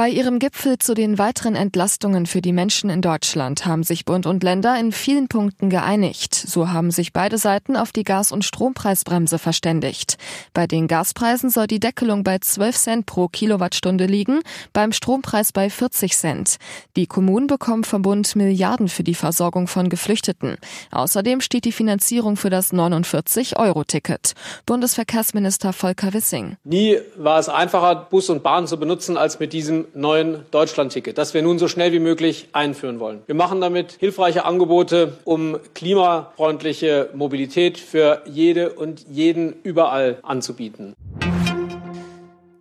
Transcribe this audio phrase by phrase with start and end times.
[0.00, 4.24] Bei ihrem Gipfel zu den weiteren Entlastungen für die Menschen in Deutschland haben sich Bund
[4.24, 6.34] und Länder in vielen Punkten geeinigt.
[6.34, 10.16] So haben sich beide Seiten auf die Gas- und Strompreisbremse verständigt.
[10.54, 14.40] Bei den Gaspreisen soll die Deckelung bei 12 Cent pro Kilowattstunde liegen,
[14.72, 16.56] beim Strompreis bei 40 Cent.
[16.96, 20.56] Die Kommunen bekommen vom Bund Milliarden für die Versorgung von Geflüchteten.
[20.92, 24.32] Außerdem steht die Finanzierung für das 49-Euro-Ticket.
[24.64, 26.56] Bundesverkehrsminister Volker Wissing.
[26.64, 31.34] Nie war es einfacher, Bus und Bahn zu benutzen als mit diesem neuen Deutschlandticket, das
[31.34, 33.22] wir nun so schnell wie möglich einführen wollen.
[33.26, 40.94] Wir machen damit hilfreiche Angebote, um klimafreundliche Mobilität für jede und jeden überall anzubieten.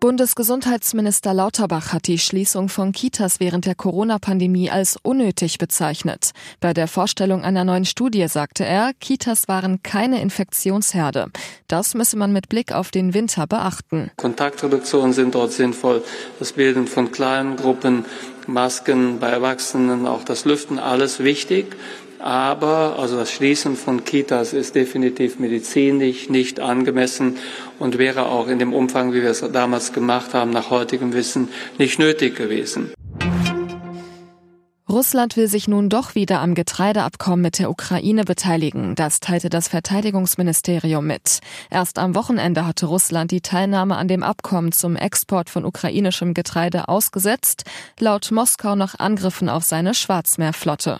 [0.00, 6.32] Bundesgesundheitsminister Lauterbach hat die Schließung von Kitas während der Corona-Pandemie als unnötig bezeichnet.
[6.60, 11.28] Bei der Vorstellung einer neuen Studie sagte er, Kitas waren keine Infektionsherde.
[11.66, 14.10] Das müsse man mit Blick auf den Winter beachten.
[14.16, 16.02] Kontaktreduktionen sind dort sinnvoll.
[16.38, 18.04] Das Bilden von kleinen Gruppen,
[18.46, 21.74] Masken bei Erwachsenen, auch das Lüften, alles wichtig.
[22.26, 27.36] Aber also das Schließen von Kitas ist definitiv medizinisch nicht angemessen
[27.78, 31.50] und wäre auch in dem Umfang, wie wir es damals gemacht haben, nach heutigem Wissen
[31.78, 32.92] nicht nötig gewesen.
[34.88, 38.96] Russland will sich nun doch wieder am Getreideabkommen mit der Ukraine beteiligen.
[38.96, 41.38] Das teilte das Verteidigungsministerium mit.
[41.70, 46.88] Erst am Wochenende hatte Russland die Teilnahme an dem Abkommen zum Export von ukrainischem Getreide
[46.88, 47.62] ausgesetzt,
[48.00, 50.98] laut Moskau nach Angriffen auf seine Schwarzmeerflotte.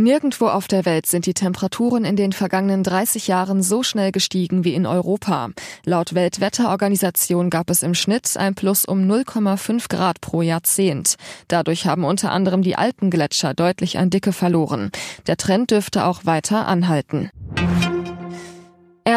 [0.00, 4.62] Nirgendwo auf der Welt sind die Temperaturen in den vergangenen 30 Jahren so schnell gestiegen
[4.62, 5.48] wie in Europa.
[5.84, 11.16] Laut Weltwetterorganisation gab es im Schnitt ein Plus um 0,5 Grad pro Jahrzehnt.
[11.48, 14.92] Dadurch haben unter anderem die Alpengletscher deutlich an Dicke verloren.
[15.26, 17.30] Der Trend dürfte auch weiter anhalten.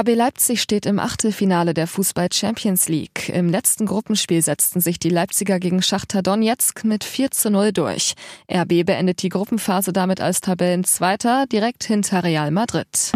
[0.01, 3.29] RB Leipzig steht im Achtelfinale der Fußball Champions League.
[3.29, 8.15] Im letzten Gruppenspiel setzten sich die Leipziger gegen Schachter Donetsk mit 4 zu 0 durch.
[8.51, 13.11] RB beendet die Gruppenphase damit als Tabellenzweiter direkt hinter Real Madrid.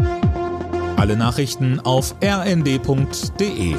[0.96, 3.76] Alle Nachrichten auf rnd.de